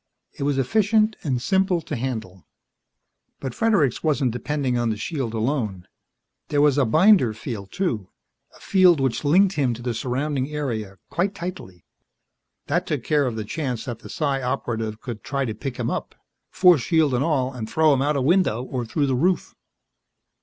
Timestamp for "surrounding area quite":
9.93-11.35